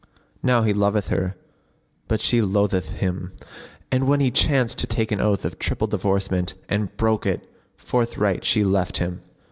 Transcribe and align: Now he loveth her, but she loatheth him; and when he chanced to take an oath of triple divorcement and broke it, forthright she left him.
Now 0.41 0.63
he 0.63 0.73
loveth 0.73 1.09
her, 1.09 1.35
but 2.07 2.19
she 2.21 2.41
loatheth 2.41 2.93
him; 2.93 3.33
and 3.91 4.07
when 4.07 4.19
he 4.19 4.31
chanced 4.31 4.79
to 4.79 4.87
take 4.87 5.11
an 5.11 5.21
oath 5.21 5.45
of 5.45 5.59
triple 5.59 5.85
divorcement 5.85 6.55
and 6.67 6.97
broke 6.97 7.27
it, 7.27 7.47
forthright 7.77 8.43
she 8.43 8.63
left 8.63 8.97
him. 8.97 9.21